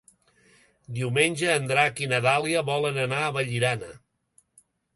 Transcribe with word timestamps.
Diumenge 0.99 1.51
en 1.57 1.67
Drac 1.73 2.01
i 2.05 2.09
na 2.13 2.21
Dàlia 2.29 2.65
volen 2.73 2.99
anar 3.07 3.23
a 3.27 3.31
Vallirana. 3.39 3.95